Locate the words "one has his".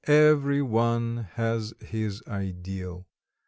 0.63-2.23